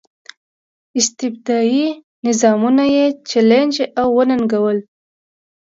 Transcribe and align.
استبدادي 0.99 1.85
نظامونه 2.27 2.83
یې 2.95 3.05
چلنج 3.29 3.73
او 3.99 4.07
وننګول. 4.17 4.77